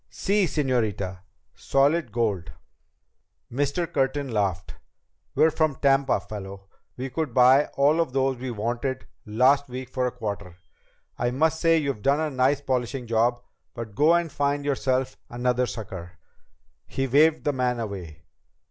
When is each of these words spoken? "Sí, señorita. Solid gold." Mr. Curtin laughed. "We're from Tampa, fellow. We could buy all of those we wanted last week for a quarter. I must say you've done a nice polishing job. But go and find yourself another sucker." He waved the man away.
"Sí, 0.09 0.45
señorita. 0.47 1.19
Solid 1.53 2.11
gold." 2.11 2.51
Mr. 3.51 3.85
Curtin 3.93 4.31
laughed. 4.31 4.73
"We're 5.35 5.51
from 5.51 5.75
Tampa, 5.75 6.19
fellow. 6.19 6.67
We 6.97 7.11
could 7.11 7.35
buy 7.35 7.65
all 7.77 8.01
of 8.01 8.11
those 8.11 8.37
we 8.37 8.49
wanted 8.49 9.05
last 9.27 9.69
week 9.69 9.89
for 9.89 10.07
a 10.07 10.11
quarter. 10.11 10.57
I 11.19 11.29
must 11.29 11.61
say 11.61 11.77
you've 11.77 12.01
done 12.01 12.19
a 12.19 12.31
nice 12.31 12.61
polishing 12.61 13.05
job. 13.05 13.43
But 13.75 13.93
go 13.93 14.15
and 14.15 14.31
find 14.31 14.65
yourself 14.65 15.17
another 15.29 15.67
sucker." 15.67 16.13
He 16.87 17.05
waved 17.05 17.43
the 17.43 17.53
man 17.53 17.79
away. 17.79 18.23